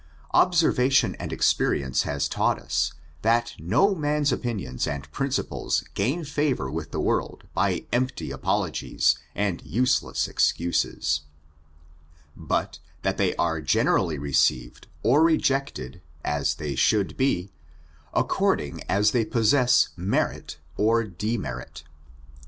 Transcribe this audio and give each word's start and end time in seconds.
Observation 0.33 1.13
and 1.19 1.31
experience 1.31 2.01
has 2.09 2.27
taught 2.27 2.57
us, 2.57 2.91
that 3.21 3.53
no 3.59 3.93
man's 3.93 4.31
opinions 4.31 4.87
and 4.87 5.11
principles 5.11 5.83
gain 5.93 6.23
favor 6.23 6.71
with 6.71 6.89
the 6.89 6.99
world 6.99 7.43
by 7.53 7.85
empty 7.93 8.31
apologjes 8.31 9.19
and 9.35 9.61
useless 9.63 10.27
excuses; 10.27 11.21
but, 12.35 12.79
that 13.03 13.17
they 13.19 13.35
are 13.35 13.61
generally 13.61 14.17
received 14.17 14.87
or 15.03 15.21
rejected^ 15.21 16.01
as 16.25 16.55
they 16.55 16.73
should 16.73 17.15
be, 17.15 17.51
according 18.11 18.81
as 18.89 19.11
they 19.11 19.23
possess 19.23 19.89
merit 19.95 20.57
or 20.77 21.03
demerit. 21.03 21.83